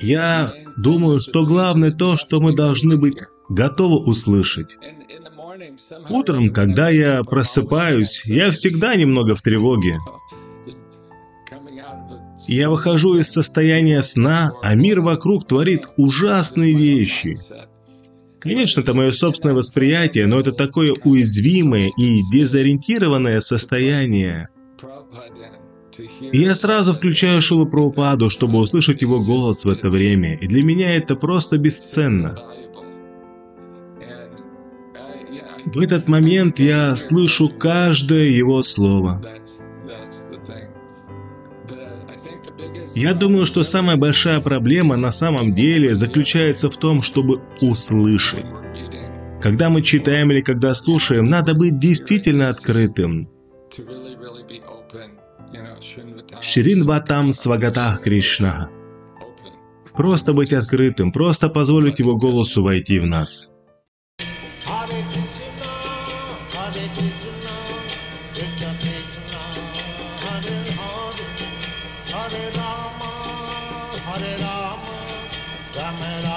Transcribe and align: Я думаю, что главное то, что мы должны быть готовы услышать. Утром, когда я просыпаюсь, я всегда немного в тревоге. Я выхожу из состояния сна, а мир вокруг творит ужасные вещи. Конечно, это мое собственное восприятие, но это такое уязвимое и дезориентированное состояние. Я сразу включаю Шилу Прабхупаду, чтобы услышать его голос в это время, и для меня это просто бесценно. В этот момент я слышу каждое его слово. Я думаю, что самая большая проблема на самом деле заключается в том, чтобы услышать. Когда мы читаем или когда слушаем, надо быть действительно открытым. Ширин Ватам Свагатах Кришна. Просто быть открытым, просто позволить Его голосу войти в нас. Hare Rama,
Я 0.00 0.52
думаю, 0.76 1.20
что 1.20 1.46
главное 1.46 1.92
то, 1.92 2.16
что 2.16 2.40
мы 2.40 2.54
должны 2.54 2.96
быть 2.96 3.18
готовы 3.48 3.98
услышать. 4.04 4.76
Утром, 6.08 6.50
когда 6.50 6.90
я 6.90 7.22
просыпаюсь, 7.22 8.24
я 8.26 8.50
всегда 8.50 8.94
немного 8.96 9.34
в 9.34 9.42
тревоге. 9.42 9.98
Я 12.48 12.70
выхожу 12.70 13.18
из 13.18 13.30
состояния 13.30 14.02
сна, 14.02 14.52
а 14.62 14.74
мир 14.74 15.00
вокруг 15.00 15.46
творит 15.46 15.86
ужасные 15.96 16.74
вещи. 16.74 17.34
Конечно, 18.40 18.80
это 18.80 18.92
мое 18.92 19.12
собственное 19.12 19.54
восприятие, 19.54 20.26
но 20.26 20.40
это 20.40 20.52
такое 20.52 20.92
уязвимое 21.04 21.90
и 21.96 22.20
дезориентированное 22.32 23.38
состояние. 23.40 24.48
Я 26.32 26.54
сразу 26.54 26.94
включаю 26.94 27.40
Шилу 27.40 27.66
Прабхупаду, 27.66 28.30
чтобы 28.30 28.58
услышать 28.58 29.02
его 29.02 29.22
голос 29.22 29.64
в 29.64 29.68
это 29.68 29.90
время, 29.90 30.34
и 30.34 30.46
для 30.46 30.62
меня 30.62 30.96
это 30.96 31.16
просто 31.16 31.58
бесценно. 31.58 32.36
В 35.64 35.78
этот 35.78 36.08
момент 36.08 36.58
я 36.58 36.96
слышу 36.96 37.48
каждое 37.48 38.24
его 38.24 38.62
слово. 38.62 39.22
Я 42.94 43.14
думаю, 43.14 43.46
что 43.46 43.62
самая 43.62 43.96
большая 43.96 44.40
проблема 44.40 44.96
на 44.96 45.10
самом 45.10 45.54
деле 45.54 45.94
заключается 45.94 46.70
в 46.70 46.76
том, 46.76 47.00
чтобы 47.00 47.40
услышать. 47.60 48.44
Когда 49.40 49.70
мы 49.70 49.82
читаем 49.82 50.30
или 50.30 50.40
когда 50.40 50.74
слушаем, 50.74 51.26
надо 51.26 51.54
быть 51.54 51.78
действительно 51.78 52.50
открытым. 52.50 53.31
Ширин 56.40 56.84
Ватам 56.84 57.32
Свагатах 57.32 58.02
Кришна. 58.02 58.68
Просто 59.94 60.32
быть 60.32 60.52
открытым, 60.52 61.12
просто 61.12 61.48
позволить 61.48 61.98
Его 61.98 62.16
голосу 62.16 62.62
войти 62.62 62.98
в 62.98 63.06
нас. 63.06 63.54
Hare 74.04 74.36
Rama, 74.38 76.31